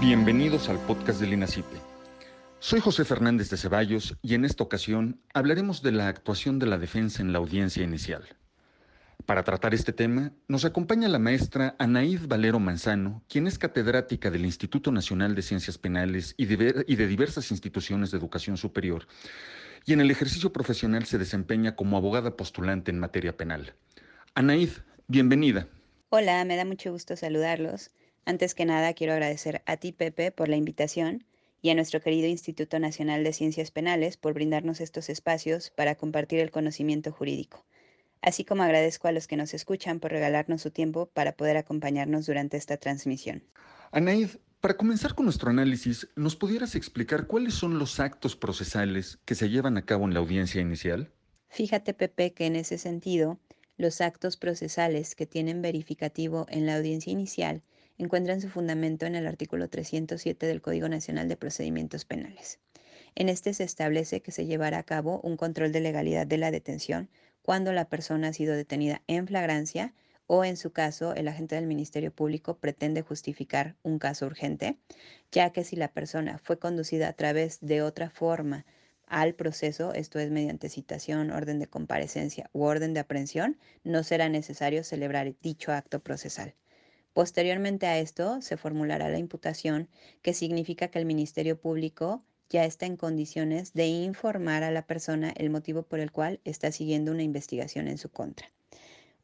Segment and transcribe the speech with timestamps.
[0.00, 1.76] Bienvenidos al podcast del INACIPE.
[2.60, 6.78] Soy José Fernández de Ceballos y en esta ocasión hablaremos de la actuación de la
[6.78, 8.22] defensa en la audiencia inicial.
[9.26, 14.44] Para tratar este tema, nos acompaña la maestra Anaíd Valero Manzano, quien es catedrática del
[14.44, 19.08] Instituto Nacional de Ciencias Penales y de, y de diversas instituciones de educación superior,
[19.84, 23.74] y en el ejercicio profesional se desempeña como abogada postulante en materia penal.
[24.36, 24.70] Anaíd,
[25.08, 25.66] bienvenida.
[26.10, 27.90] Hola, me da mucho gusto saludarlos.
[28.28, 31.24] Antes que nada, quiero agradecer a ti, Pepe, por la invitación
[31.62, 36.40] y a nuestro querido Instituto Nacional de Ciencias Penales por brindarnos estos espacios para compartir
[36.40, 37.64] el conocimiento jurídico.
[38.20, 42.26] Así como agradezco a los que nos escuchan por regalarnos su tiempo para poder acompañarnos
[42.26, 43.44] durante esta transmisión.
[43.92, 44.28] Anaid,
[44.60, 49.48] para comenzar con nuestro análisis, ¿nos pudieras explicar cuáles son los actos procesales que se
[49.48, 51.10] llevan a cabo en la audiencia inicial?
[51.48, 53.38] Fíjate, Pepe, que en ese sentido,
[53.78, 57.62] los actos procesales que tienen verificativo en la audiencia inicial
[57.98, 62.60] encuentran su fundamento en el artículo 307 del Código Nacional de Procedimientos Penales.
[63.14, 66.50] En este se establece que se llevará a cabo un control de legalidad de la
[66.50, 67.10] detención
[67.42, 69.94] cuando la persona ha sido detenida en flagrancia
[70.28, 74.78] o en su caso el agente del Ministerio Público pretende justificar un caso urgente,
[75.32, 78.66] ya que si la persona fue conducida a través de otra forma
[79.06, 84.28] al proceso, esto es mediante citación, orden de comparecencia u orden de aprehensión, no será
[84.28, 86.54] necesario celebrar dicho acto procesal.
[87.18, 89.88] Posteriormente a esto se formulará la imputación,
[90.22, 95.34] que significa que el Ministerio Público ya está en condiciones de informar a la persona
[95.36, 98.52] el motivo por el cual está siguiendo una investigación en su contra.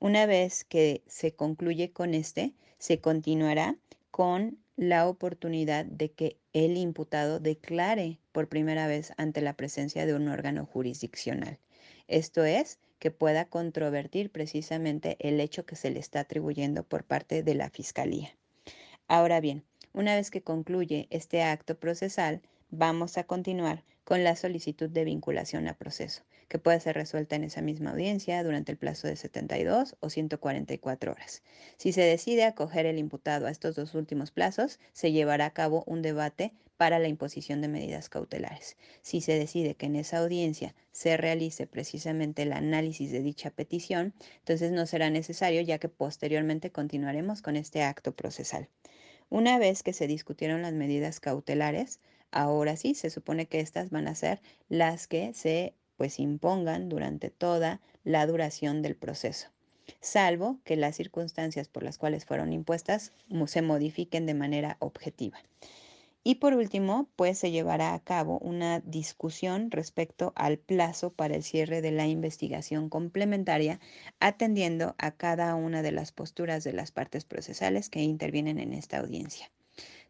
[0.00, 3.76] Una vez que se concluye con este, se continuará
[4.10, 10.14] con la oportunidad de que el imputado declare por primera vez ante la presencia de
[10.14, 11.60] un órgano jurisdiccional.
[12.08, 17.42] Esto es, que pueda controvertir precisamente el hecho que se le está atribuyendo por parte
[17.42, 18.36] de la Fiscalía.
[19.08, 24.88] Ahora bien, una vez que concluye este acto procesal, vamos a continuar con la solicitud
[24.90, 29.08] de vinculación a proceso, que puede ser resuelta en esa misma audiencia durante el plazo
[29.08, 31.42] de 72 o 144 horas.
[31.76, 35.84] Si se decide acoger el imputado a estos dos últimos plazos, se llevará a cabo
[35.86, 38.76] un debate para la imposición de medidas cautelares.
[39.00, 44.12] Si se decide que en esa audiencia se realice precisamente el análisis de dicha petición,
[44.40, 48.68] entonces no será necesario ya que posteriormente continuaremos con este acto procesal.
[49.30, 52.00] Una vez que se discutieron las medidas cautelares,
[52.34, 57.30] ahora sí se supone que estas van a ser las que se pues impongan durante
[57.30, 59.48] toda la duración del proceso,
[60.00, 63.12] salvo que las circunstancias por las cuales fueron impuestas
[63.46, 65.38] se modifiquen de manera objetiva.
[66.26, 71.42] Y por último, pues se llevará a cabo una discusión respecto al plazo para el
[71.42, 73.78] cierre de la investigación complementaria,
[74.20, 78.98] atendiendo a cada una de las posturas de las partes procesales que intervienen en esta
[78.98, 79.50] audiencia.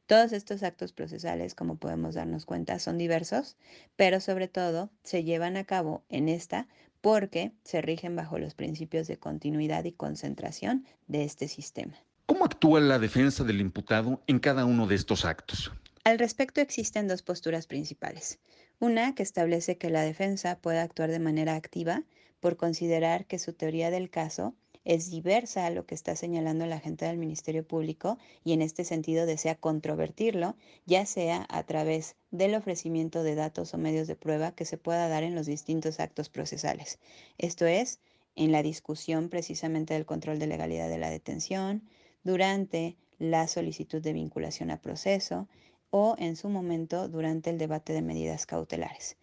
[0.07, 3.57] Todos estos actos procesales, como podemos darnos cuenta, son diversos,
[3.97, 6.69] pero sobre todo se llevan a cabo en esta
[7.01, 11.95] porque se rigen bajo los principios de continuidad y concentración de este sistema.
[12.27, 15.73] ¿Cómo actúa la defensa del imputado en cada uno de estos actos?
[16.05, 18.39] Al respecto existen dos posturas principales.
[18.81, 22.03] Una que establece que la defensa puede actuar de manera activa
[22.41, 26.81] por considerar que su teoría del caso es diversa a lo que está señalando la
[26.81, 30.57] gente del Ministerio Público y en este sentido desea controvertirlo,
[30.87, 35.09] ya sea a través del ofrecimiento de datos o medios de prueba que se pueda
[35.09, 36.99] dar en los distintos actos procesales.
[37.39, 38.01] Esto es,
[38.37, 41.83] en la discusión precisamente del control de legalidad de la detención,
[42.25, 45.49] durante la solicitud de vinculación a proceso,
[45.91, 49.17] o en su momento durante el debate de medidas cautelares.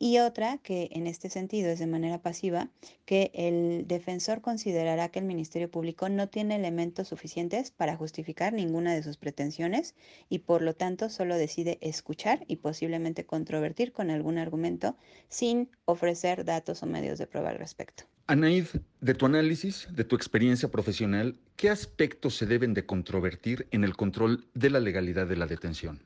[0.00, 2.70] Y otra que en este sentido es de manera pasiva,
[3.04, 8.94] que el defensor considerará que el Ministerio Público no tiene elementos suficientes para justificar ninguna
[8.94, 9.96] de sus pretensiones
[10.28, 14.96] y por lo tanto solo decide escuchar y posiblemente controvertir con algún argumento
[15.28, 18.04] sin ofrecer datos o medios de prueba al respecto.
[18.28, 18.66] Anaid,
[19.00, 23.96] de tu análisis, de tu experiencia profesional, ¿qué aspectos se deben de controvertir en el
[23.96, 26.04] control de la legalidad de la detención?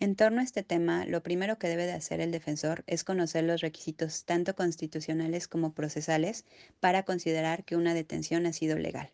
[0.00, 3.44] En torno a este tema, lo primero que debe de hacer el defensor es conocer
[3.44, 6.44] los requisitos tanto constitucionales como procesales
[6.80, 9.10] para considerar que una detención ha sido legal.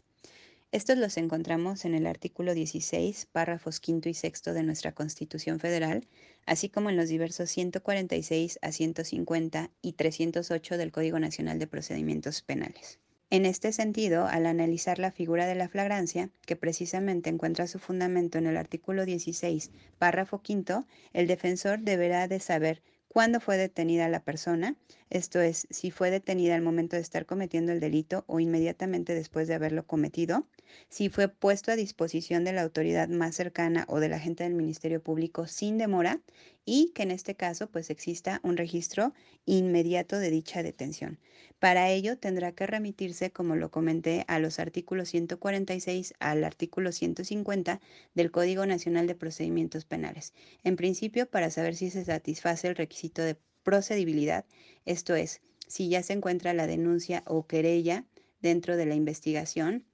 [0.72, 6.06] Estos los encontramos en el artículo 16, párrafos quinto y sexto de nuestra Constitución Federal,
[6.46, 12.42] así como en los diversos 146 a 150 y 308 del Código Nacional de Procedimientos
[12.42, 13.00] Penales.
[13.32, 18.38] En este sentido, al analizar la figura de la flagrancia, que precisamente encuentra su fundamento
[18.38, 24.24] en el artículo 16, párrafo quinto, el defensor deberá de saber cuándo fue detenida la
[24.24, 24.76] persona,
[25.10, 29.46] esto es, si fue detenida al momento de estar cometiendo el delito o inmediatamente después
[29.46, 30.48] de haberlo cometido,
[30.88, 35.02] si fue puesto a disposición de la autoridad más cercana o del agente del Ministerio
[35.02, 36.20] Público sin demora
[36.64, 39.12] y que en este caso pues exista un registro
[39.46, 41.18] inmediato de dicha detención.
[41.58, 47.80] Para ello tendrá que remitirse, como lo comenté, a los artículos 146 al artículo 150
[48.14, 50.32] del Código Nacional de Procedimientos Penales.
[50.64, 54.44] En principio, para saber si se satisface el requisito de procedibilidad,
[54.86, 58.06] esto es, si ya se encuentra la denuncia o querella
[58.40, 59.84] dentro de la investigación,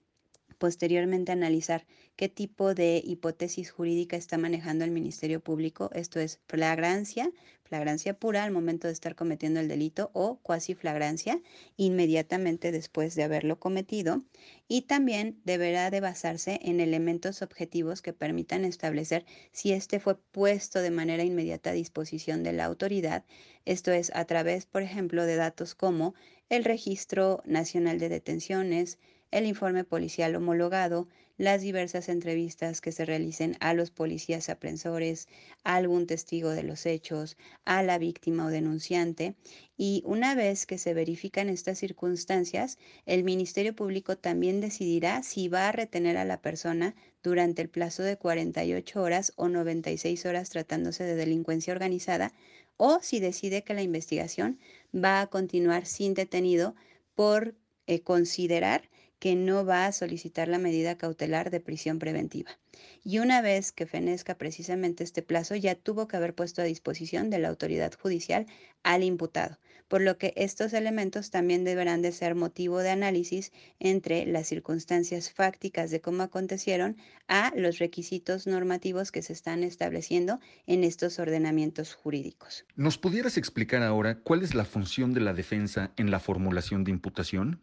[0.59, 1.87] posteriormente analizar
[2.17, 7.31] qué tipo de hipótesis jurídica está manejando el Ministerio Público, esto es flagrancia,
[7.63, 11.43] flagrancia pura al momento de estar cometiendo el delito o cuasi flagrancia
[11.77, 14.23] inmediatamente después de haberlo cometido
[14.69, 20.81] y también deberá de basarse en elementos objetivos que permitan establecer si éste fue puesto
[20.81, 23.25] de manera inmediata a disposición de la autoridad,
[23.65, 26.15] esto es a través, por ejemplo, de datos como
[26.49, 28.99] el Registro Nacional de Detenciones,
[29.31, 31.09] el informe policial homologado,
[31.39, 35.29] las diversas entrevistas que se realicen a los policías aprensores,
[35.65, 39.35] a algún testigo de los hechos, a la víctima o denunciante.
[39.77, 45.69] Y una vez que se verifican estas circunstancias, el Ministerio Público también decidirá si va
[45.69, 51.05] a retener a la persona durante el plazo de 48 horas o 96 horas tratándose
[51.05, 52.33] de delincuencia organizada
[52.79, 54.59] o si decide que la investigación
[54.95, 56.75] va a continuar sin detenido
[57.15, 57.55] por
[57.87, 62.59] eh, considerar que no va a solicitar la medida cautelar de prisión preventiva.
[63.03, 67.31] Y una vez que fenezca precisamente este plazo, ya tuvo que haber puesto a disposición
[67.31, 68.47] de la autoridad judicial
[68.83, 69.59] al imputado,
[69.89, 75.31] por lo que estos elementos también deberán de ser motivo de análisis entre las circunstancias
[75.31, 76.97] fácticas de cómo acontecieron
[77.29, 82.65] a los requisitos normativos que se están estableciendo en estos ordenamientos jurídicos.
[82.75, 86.91] ¿Nos pudieras explicar ahora cuál es la función de la defensa en la formulación de
[86.91, 87.61] imputación?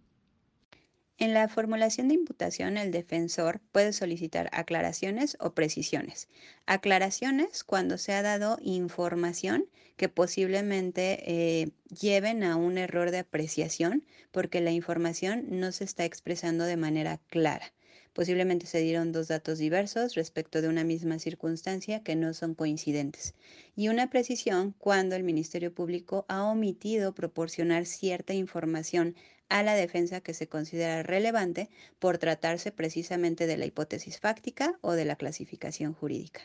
[1.24, 6.28] En la formulación de imputación, el defensor puede solicitar aclaraciones o precisiones.
[6.66, 14.04] Aclaraciones cuando se ha dado información que posiblemente eh, lleven a un error de apreciación
[14.32, 17.72] porque la información no se está expresando de manera clara.
[18.12, 23.34] Posiblemente se dieron dos datos diversos respecto de una misma circunstancia que no son coincidentes.
[23.78, 29.16] Y una precisión cuando el Ministerio Público ha omitido proporcionar cierta información
[29.50, 31.70] a la defensa que se considera relevante
[32.00, 36.42] por tratarse precisamente de la hipótesis fáctica o de la clasificación jurídica.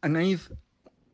[0.00, 0.40] Anaid,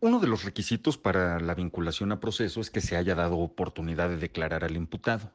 [0.01, 4.09] uno de los requisitos para la vinculación a proceso es que se haya dado oportunidad
[4.09, 5.33] de declarar al imputado.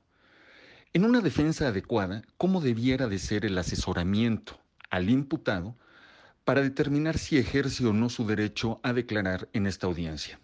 [0.94, 4.60] En una defensa adecuada, ¿cómo debiera de ser el asesoramiento
[4.90, 5.76] al imputado
[6.44, 10.40] para determinar si ejerce o no su derecho a declarar en esta audiencia?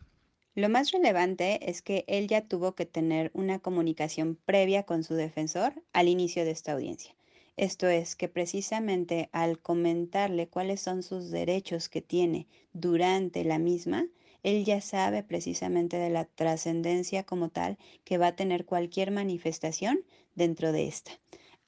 [0.57, 5.13] Lo más relevante es que él ya tuvo que tener una comunicación previa con su
[5.13, 7.15] defensor al inicio de esta audiencia.
[7.57, 14.07] Esto es que precisamente al comentarle cuáles son sus derechos que tiene durante la misma,
[14.41, 19.99] él ya sabe precisamente de la trascendencia como tal que va a tener cualquier manifestación
[20.33, 21.11] dentro de esta.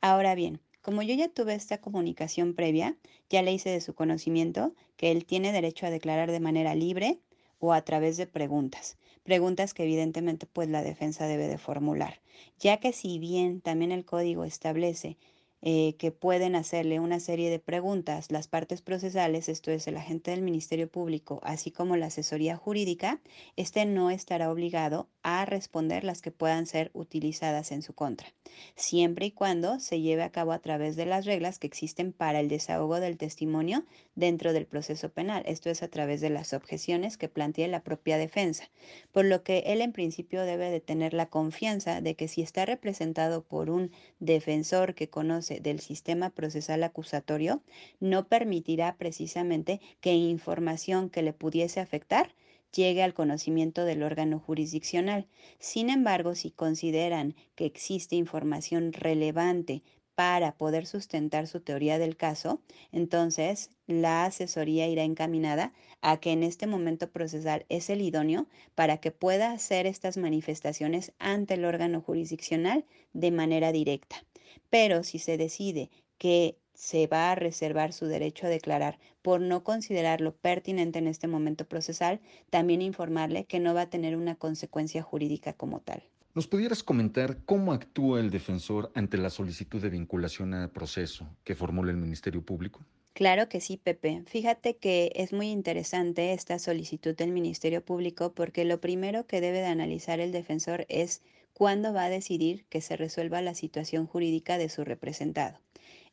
[0.01, 2.97] Ahora bien, como yo ya tuve esta comunicación previa,
[3.30, 7.19] ya le hice de su conocimiento que él tiene derecho a declarar de manera libre
[7.60, 8.98] o a través de preguntas.
[9.24, 12.22] Preguntas que evidentemente pues la defensa debe de formular,
[12.60, 15.18] ya que si bien también el código establece
[15.62, 18.32] eh, que pueden hacerle una serie de preguntas.
[18.32, 23.20] Las partes procesales, esto es el agente del Ministerio Público, así como la asesoría jurídica,
[23.58, 28.34] este no estará obligado a responder las que puedan ser utilizadas en su contra,
[28.75, 32.39] siempre y cuando se lleve a cabo a través de las reglas que existen para
[32.39, 33.84] el desahogo del testimonio
[34.16, 38.18] dentro del proceso penal, esto es a través de las objeciones que plantee la propia
[38.18, 38.70] defensa,
[39.12, 42.66] por lo que él en principio debe de tener la confianza de que si está
[42.66, 47.63] representado por un defensor que conoce del sistema procesal acusatorio
[48.00, 52.34] no permitirá precisamente que información que le pudiese afectar
[52.74, 55.27] llegue al conocimiento del órgano jurisdiccional.
[55.60, 59.84] Sin embargo, si consideran que existe información relevante
[60.15, 66.44] para poder sustentar su teoría del caso, entonces la asesoría irá encaminada a que en
[66.44, 72.01] este momento procesal es el idóneo para que pueda hacer estas manifestaciones ante el órgano
[72.01, 74.25] jurisdiccional de manera directa.
[74.70, 79.63] Pero si se decide que se va a reservar su derecho a declarar por no
[79.63, 85.01] considerarlo pertinente en este momento procesal, también informarle que no va a tener una consecuencia
[85.01, 86.03] jurídica como tal.
[86.36, 91.56] ¿Nos pudieras comentar cómo actúa el defensor ante la solicitud de vinculación a proceso que
[91.56, 92.79] formula el Ministerio Público?
[93.13, 94.24] Claro que sí, Pepe.
[94.27, 99.58] Fíjate que es muy interesante esta solicitud del Ministerio Público porque lo primero que debe
[99.60, 101.22] de analizar el defensor es
[101.60, 105.60] cuándo va a decidir que se resuelva la situación jurídica de su representado.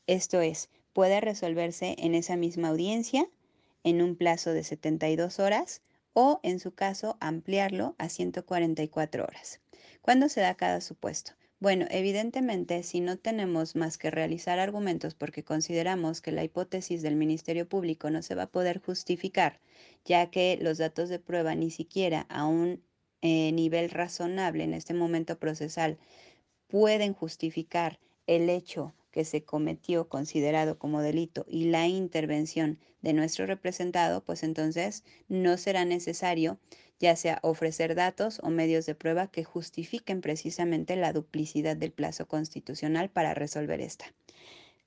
[0.08, 3.28] Esto es, puede resolverse en esa misma audiencia,
[3.84, 5.82] en un plazo de 72 horas
[6.14, 9.60] o, en su caso, ampliarlo a 144 horas.
[10.02, 11.34] ¿Cuándo se da cada supuesto?
[11.60, 17.14] Bueno, evidentemente, si no tenemos más que realizar argumentos porque consideramos que la hipótesis del
[17.14, 19.60] Ministerio Público no se va a poder justificar,
[20.04, 22.82] ya que los datos de prueba ni siquiera a un
[23.22, 25.98] eh, nivel razonable en este momento procesal
[26.68, 33.46] pueden justificar el hecho que se cometió considerado como delito y la intervención de nuestro
[33.46, 36.58] representado, pues entonces no será necesario
[36.98, 42.26] ya sea ofrecer datos o medios de prueba que justifiquen precisamente la duplicidad del plazo
[42.26, 44.06] constitucional para resolver esta.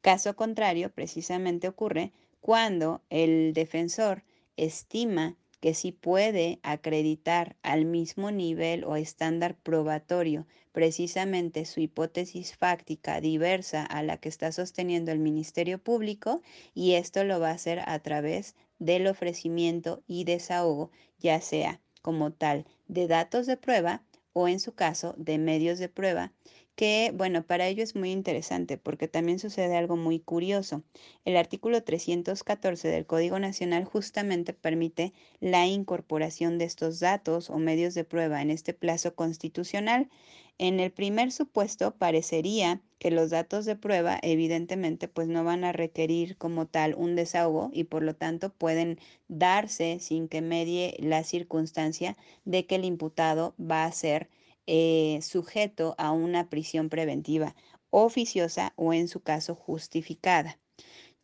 [0.02, 4.24] Caso contrario, precisamente ocurre cuando el defensor
[4.58, 13.20] estima que sí puede acreditar al mismo nivel o estándar probatorio precisamente su hipótesis fáctica
[13.22, 16.42] diversa a la que está sosteniendo el Ministerio Público
[16.74, 22.32] y esto lo va a hacer a través del ofrecimiento y desahogo, ya sea como
[22.32, 26.32] tal de datos de prueba o en su caso de medios de prueba
[26.76, 30.84] que, bueno, para ello es muy interesante porque también sucede algo muy curioso.
[31.26, 37.94] El artículo 314 del Código Nacional justamente permite la incorporación de estos datos o medios
[37.96, 40.10] de prueba en este plazo constitucional.
[40.58, 45.72] En el primer supuesto parecería que los datos de prueba evidentemente pues no van a
[45.72, 49.00] requerir como tal un desahogo y por lo tanto pueden
[49.30, 54.30] darse sin que medie la circunstancia de que el imputado va a ser
[54.70, 57.56] eh, sujeto a una prisión preventiva
[57.90, 60.60] oficiosa o en su caso justificada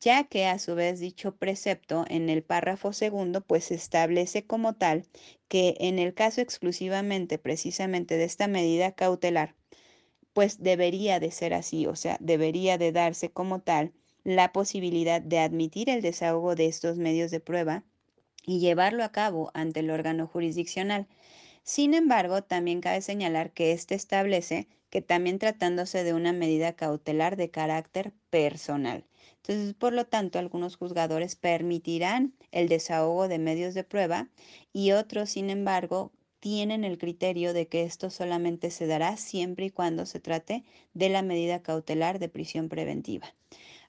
[0.02, 5.06] ya que a su vez dicho precepto en el párrafo segundo pues establece como tal
[5.48, 9.56] que en el caso exclusivamente precisamente de esta medida cautelar
[10.36, 13.94] pues debería de ser así, o sea, debería de darse como tal
[14.26, 17.86] la posibilidad de admitir el desahogo de estos medios de prueba
[18.46, 21.08] y llevarlo a cabo ante el órgano jurisdiccional.
[21.66, 27.38] Sin embargo, también cabe señalar que éste establece que también tratándose de una medida cautelar
[27.38, 29.04] de carácter personal.
[29.38, 34.30] Entonces, por lo tanto, algunos juzgadores permitirán el desahogo de medios de prueba
[34.74, 39.72] y otros, sin embargo, tienen el criterio de que esto solamente se dará siempre y
[39.72, 43.34] cuando se trate de la medida cautelar de prisión preventiva.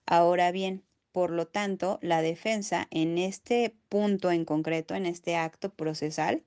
[0.06, 5.74] Ahora bien, por lo tanto, la defensa en este punto en concreto, en este acto
[5.74, 6.42] procesal,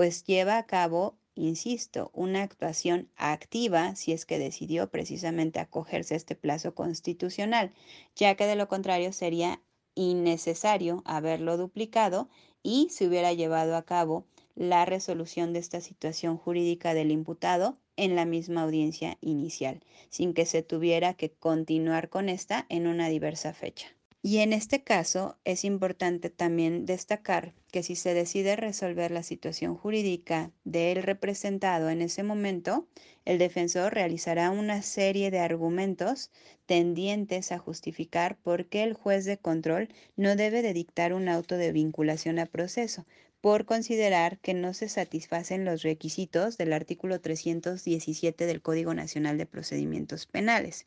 [0.00, 6.16] pues lleva a cabo, insisto, una actuación activa si es que decidió precisamente acogerse a
[6.16, 7.74] este plazo constitucional,
[8.16, 9.60] ya que de lo contrario sería
[9.94, 12.30] innecesario haberlo duplicado
[12.62, 18.16] y se hubiera llevado a cabo la resolución de esta situación jurídica del imputado en
[18.16, 23.52] la misma audiencia inicial, sin que se tuviera que continuar con esta en una diversa
[23.52, 23.99] fecha.
[24.22, 29.76] Y en este caso es importante también destacar que si se decide resolver la situación
[29.76, 32.86] jurídica del representado en ese momento,
[33.24, 36.30] el defensor realizará una serie de argumentos
[36.66, 41.56] tendientes a justificar por qué el juez de control no debe de dictar un auto
[41.56, 43.06] de vinculación a proceso,
[43.40, 49.46] por considerar que no se satisfacen los requisitos del artículo 317 del Código Nacional de
[49.46, 50.86] Procedimientos Penales.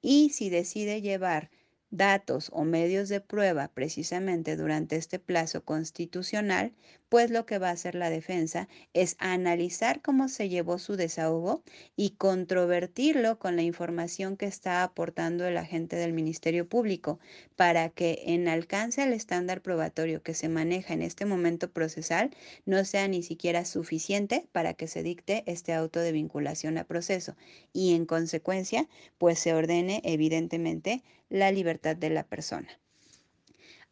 [0.00, 1.50] Y si decide llevar
[1.96, 6.72] datos o medios de prueba precisamente durante este plazo constitucional,
[7.08, 11.62] pues lo que va a hacer la defensa es analizar cómo se llevó su desahogo
[11.94, 17.20] y controvertirlo con la información que está aportando el agente del Ministerio Público
[17.54, 22.30] para que en alcance al estándar probatorio que se maneja en este momento procesal
[22.66, 27.36] no sea ni siquiera suficiente para que se dicte este auto de vinculación a proceso.
[27.72, 32.68] Y en consecuencia pues se ordene evidentemente la libertad de la persona.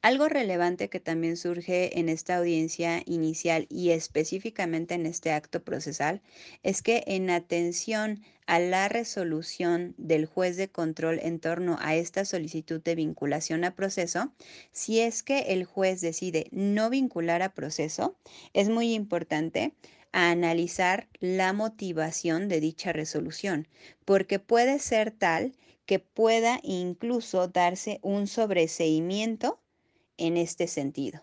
[0.03, 6.23] Algo relevante que también surge en esta audiencia inicial y específicamente en este acto procesal
[6.65, 12.25] es que en atención a la resolución del juez de control en torno a esta
[12.25, 14.33] solicitud de vinculación a proceso,
[14.73, 18.17] si es que el juez decide no vincular a proceso,
[18.55, 19.73] es muy importante
[20.11, 23.69] analizar la motivación de dicha resolución,
[24.05, 25.53] porque puede ser tal
[25.93, 29.61] que pueda incluso darse un sobreseimiento
[30.17, 31.23] en este sentido.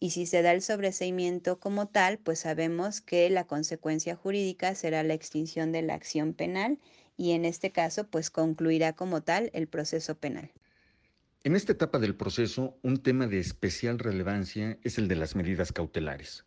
[0.00, 5.04] Y si se da el sobreseimiento como tal, pues sabemos que la consecuencia jurídica será
[5.04, 6.80] la extinción de la acción penal
[7.16, 10.50] y en este caso pues concluirá como tal el proceso penal.
[11.44, 15.70] En esta etapa del proceso, un tema de especial relevancia es el de las medidas
[15.70, 16.44] cautelares.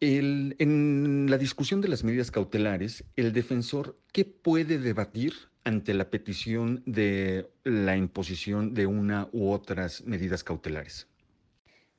[0.00, 6.82] En la discusión de las medidas cautelares, el defensor, ¿qué puede debatir ante la petición
[6.86, 11.08] de la imposición de una u otras medidas cautelares?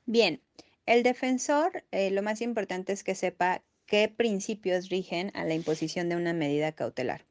[0.06, 0.40] Bien,
[0.86, 6.08] el defensor, eh, lo más importante es que sepa qué principios rigen a la imposición
[6.08, 7.24] de una medida cautelar.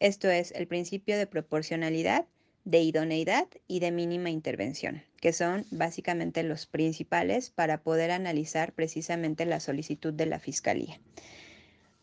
[0.00, 2.26] Esto es el principio de proporcionalidad,
[2.64, 9.46] de idoneidad y de mínima intervención, que son básicamente los principales para poder analizar precisamente
[9.46, 11.00] la solicitud de la Fiscalía.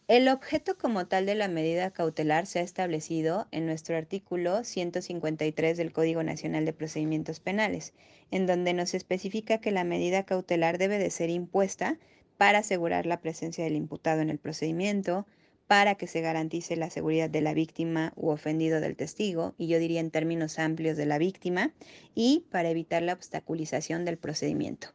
[0.08, 5.78] El objeto como tal de la medida cautelar se ha establecido en nuestro artículo 153
[5.78, 7.94] del Código Nacional de Procedimientos Penales,
[8.32, 12.00] en donde nos especifica que la medida cautelar debe de ser impuesta
[12.40, 15.28] para asegurar la presencia del imputado en el procedimiento,
[15.72, 19.80] para que se garantice la seguridad de la víctima u ofendido del testigo, y yo
[19.80, 21.72] diría en términos amplios de la víctima,
[22.14, 24.90] y para evitar la obstaculización del procedimiento.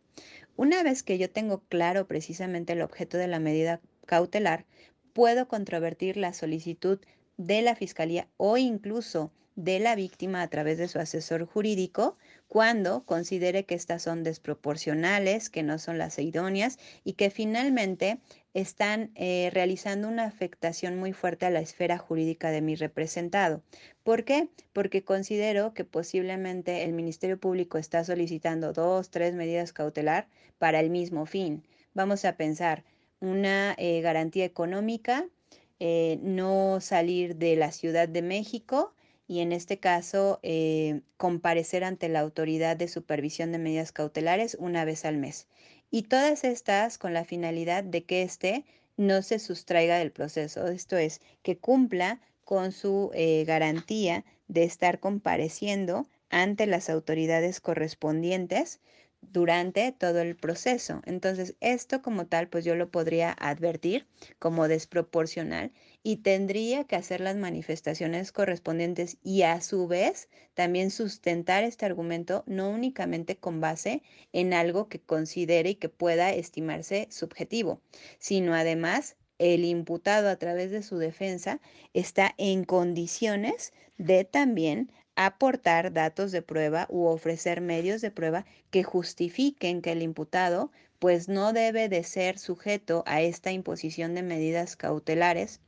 [0.55, 4.67] Una vez que yo tengo claro precisamente el objeto de la medida cautelar,
[5.15, 7.01] puedo controvertir la solicitud
[7.39, 13.05] de la Fiscalía o incluso de la víctima a través de su asesor jurídico cuando
[13.05, 18.19] considere que estas son desproporcionales, que no son las idóneas y que finalmente
[18.57, 23.63] están eh, realizando una afectación muy fuerte a la esfera jurídica de mi representado.
[24.03, 24.49] ¿Por qué?
[24.73, 30.89] Porque considero que posiblemente el Ministerio Público está solicitando dos, tres medidas cautelar para el
[30.89, 31.65] mismo fin.
[31.93, 32.83] Vamos a pensar
[33.21, 35.27] una eh, garantía económica,
[35.79, 38.95] eh, no salir de la Ciudad de México
[39.29, 40.41] y en este caso
[41.19, 45.47] comparecer ante la autoridad de supervisión de medidas cautelares una vez al mes.
[45.91, 48.65] Y todas estas con la finalidad de que éste
[48.97, 55.01] no se sustraiga del proceso, esto es, que cumpla con su eh, garantía de estar
[55.01, 58.81] compareciendo ante las autoridades correspondientes
[59.21, 61.03] durante todo el proceso.
[61.05, 64.07] Entonces, esto como tal, pues yo lo podría advertir
[64.39, 71.65] como desproporcional y tendría que hacer las manifestaciones correspondientes y a su vez también sustentar
[71.65, 74.03] este argumento no únicamente con base
[74.33, 77.81] en algo que considere y que pueda estimarse subjetivo,
[78.19, 81.61] sino además el imputado a través de su defensa
[81.93, 88.85] está en condiciones de también aportar datos de prueba u ofrecer medios de prueba que
[88.85, 94.77] justifiquen que el imputado pues no debe de ser sujeto a esta imposición de medidas
[94.77, 95.61] cautelares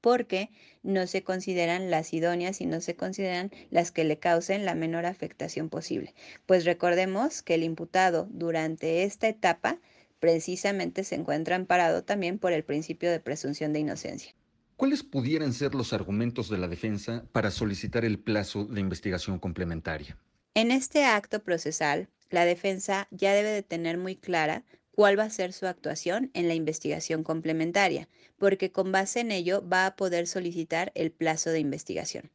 [0.00, 0.50] porque
[0.84, 5.04] no se consideran las idóneas y no se consideran las que le causen la menor
[5.04, 6.14] afectación posible.
[6.46, 9.80] Pues recordemos que el imputado durante esta etapa
[10.20, 14.32] precisamente se encuentra amparado también por el principio de presunción de inocencia.
[14.76, 20.18] ¿Cuáles pudieran ser los argumentos de la defensa para solicitar el plazo de investigación complementaria?
[20.54, 25.30] En este acto procesal, la defensa ya debe de tener muy clara cuál va a
[25.30, 30.26] ser su actuación en la investigación complementaria, porque con base en ello va a poder
[30.26, 32.30] solicitar el plazo de investigación.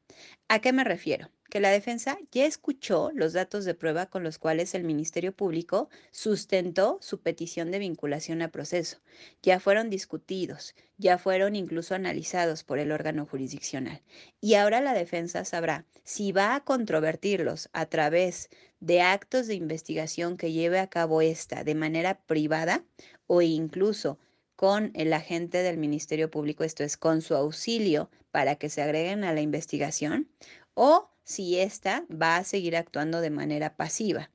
[0.48, 1.30] ¿A qué me refiero?
[1.52, 5.90] Que la defensa ya escuchó los datos de prueba con los cuales el Ministerio Público
[6.10, 9.02] sustentó su petición de vinculación a proceso.
[9.44, 14.02] Ya fueron discutidos, ya fueron incluso analizados por el órgano jurisdiccional.
[14.40, 20.38] Y ahora la defensa sabrá si va a controvertirlos a través de actos de investigación
[20.38, 22.86] que lleve a cabo esta de manera privada
[23.28, 24.18] o incluso
[24.56, 29.26] con el agente del Ministerio Público, esto es, con su auxilio para que se agreguen
[29.26, 30.30] a la investigación,
[30.76, 34.30] o si ésta va a seguir actuando de manera pasiva.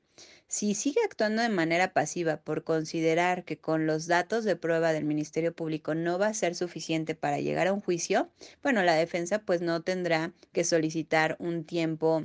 [0.49, 5.03] Si sigue actuando de manera pasiva por considerar que con los datos de prueba del
[5.03, 8.29] Ministerio Público no va a ser suficiente para llegar a un juicio,
[8.63, 12.23] bueno, la defensa pues no tendrá que solicitar un tiempo,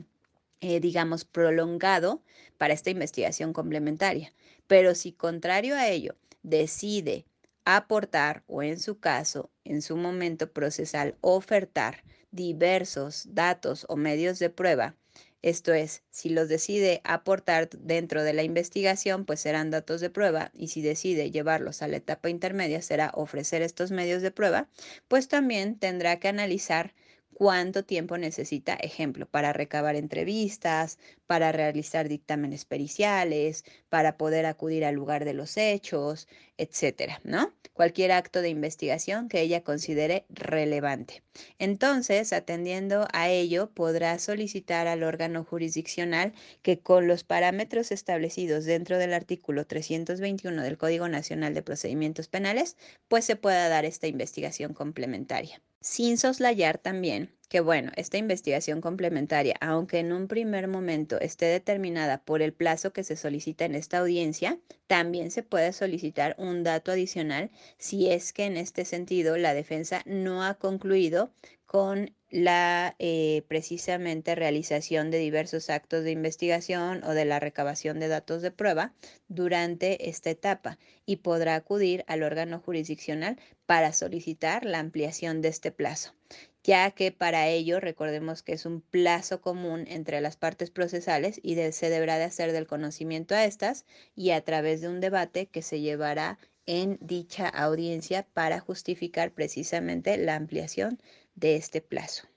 [0.61, 2.23] eh, digamos, prolongado
[2.59, 4.33] para esta investigación complementaria.
[4.69, 7.27] Pero si contrario a ello decide
[7.65, 14.51] aportar o en su caso, en su momento procesal, ofertar diversos datos o medios de
[14.51, 14.97] prueba,
[15.43, 20.53] esto es, si los decide aportar dentro de la investigación, pues serán datos de prueba
[20.55, 24.69] y si decide llevarlos a la etapa intermedia, será ofrecer estos medios de prueba,
[25.09, 26.95] pues también tendrá que analizar
[27.35, 34.95] cuánto tiempo necesita, ejemplo, para recabar entrevistas, para realizar dictámenes periciales, para poder acudir al
[34.95, 36.29] lugar de los hechos,
[36.63, 37.53] etcétera, ¿no?
[37.73, 41.23] Cualquier acto de investigación que ella considere relevante.
[41.59, 48.99] Entonces, atendiendo a ello, podrá solicitar al órgano jurisdiccional que con los parámetros establecidos dentro
[48.99, 52.77] del artículo 321 del Código Nacional de Procedimientos Penales,
[53.09, 59.57] pues se pueda dar esta investigación complementaria sin soslayar también que bueno, esta investigación complementaria,
[59.61, 63.99] aunque en un primer momento esté determinada por el plazo que se solicita en esta
[63.99, 69.53] audiencia, también se puede solicitar un dato adicional si es que en este sentido la
[69.53, 71.31] defensa no ha concluido
[71.67, 78.09] con la eh, precisamente realización de diversos actos de investigación o de la recabación de
[78.09, 78.95] datos de prueba
[79.29, 85.71] durante esta etapa y podrá acudir al órgano jurisdiccional para solicitar la ampliación de este
[85.71, 86.15] plazo
[86.65, 91.57] ya que para ello recordemos que es un plazo común entre las partes procesales y
[91.73, 95.63] se deberá de hacer del conocimiento a estas y a través de un debate que
[95.63, 101.01] se llevará en dicha audiencia para justificar precisamente la ampliación
[101.35, 102.29] de este plazo.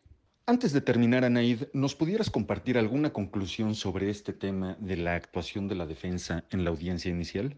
[0.48, 5.68] Antes de terminar, Anaid, ¿nos pudieras compartir alguna conclusión sobre este tema de la actuación
[5.68, 7.58] de la defensa en la audiencia inicial?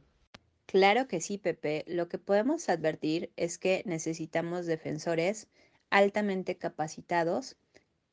[0.68, 1.84] Claro que sí, Pepe.
[1.88, 5.48] Lo que podemos advertir es que necesitamos defensores
[5.90, 7.58] altamente capacitados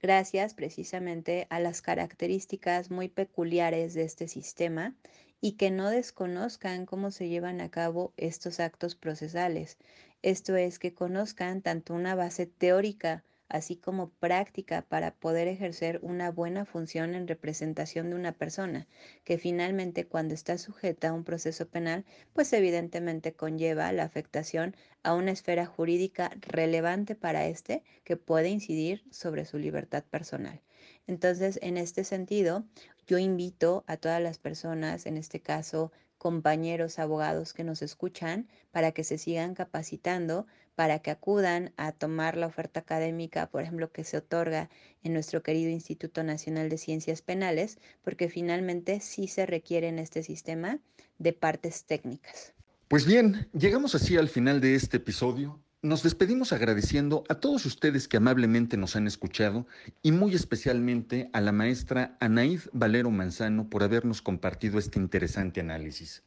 [0.01, 4.95] gracias precisamente a las características muy peculiares de este sistema
[5.41, 9.79] y que no desconozcan cómo se llevan a cabo estos actos procesales.
[10.23, 16.31] Esto es que conozcan tanto una base teórica así como práctica para poder ejercer una
[16.31, 18.87] buena función en representación de una persona,
[19.25, 25.15] que finalmente cuando está sujeta a un proceso penal, pues evidentemente conlleva la afectación a
[25.15, 30.61] una esfera jurídica relevante para éste que puede incidir sobre su libertad personal.
[31.07, 32.65] Entonces, en este sentido,
[33.07, 38.93] yo invito a todas las personas, en este caso compañeros abogados que nos escuchan, para
[38.93, 44.05] que se sigan capacitando, para que acudan a tomar la oferta académica, por ejemplo, que
[44.05, 44.71] se otorga
[45.03, 50.23] en nuestro querido Instituto Nacional de Ciencias Penales, porque finalmente sí se requiere en este
[50.23, 50.81] sistema
[51.19, 52.53] de partes técnicas.
[52.89, 55.61] Pues bien, llegamos así al final de este episodio.
[55.83, 59.67] Nos despedimos agradeciendo a todos ustedes que amablemente nos han escuchado
[60.03, 66.23] y muy especialmente a la maestra Anaid Valero Manzano por habernos compartido este interesante análisis.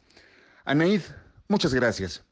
[0.63, 1.01] Anaid,
[1.47, 2.23] muchas gracias.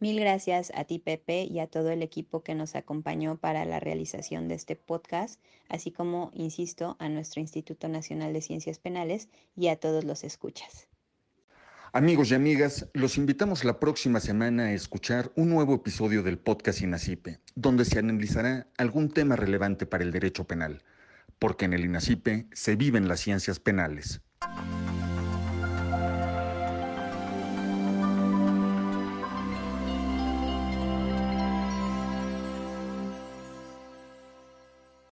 [0.00, 3.80] Mil gracias a ti, Pepe, y a todo el equipo que nos acompañó para la
[3.80, 9.68] realización de este podcast, así como, insisto, a nuestro Instituto Nacional de Ciencias Penales y
[9.68, 10.88] a todos los escuchas.
[11.92, 16.80] Amigos y amigas, los invitamos la próxima semana a escuchar un nuevo episodio del podcast
[16.80, 20.82] INACIPE, donde se analizará algún tema relevante para el derecho penal,
[21.38, 24.20] porque en el INACIPE se viven las ciencias penales.